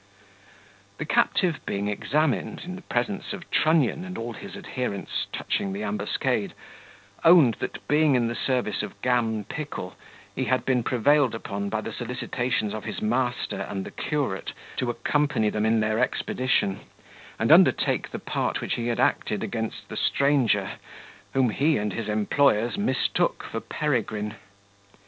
[0.97, 6.55] The captive being examined, in presence of Trunnion and all his adherents, touching the ambuscade,
[7.23, 9.93] owned that being in the service of Gam Pickle,
[10.35, 14.89] he had been prevailed upon, by the solicitations of his master and the Curate, to
[14.89, 16.79] accompany them in their expedition,
[17.37, 20.79] and undertake the part which he had acted against the stranger,
[21.33, 24.33] whom he and his employers mistook for Peregrine.